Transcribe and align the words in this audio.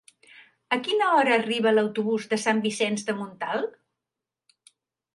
A 0.77 0.79
quina 0.87 1.09
hora 1.17 1.35
arriba 1.41 1.75
l'autobús 1.77 2.27
de 2.33 2.41
Sant 2.47 2.65
Vicenç 2.67 3.07
de 3.13 3.19
Montalt? 3.23 4.69